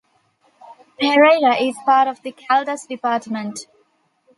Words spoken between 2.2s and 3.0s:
the Caldas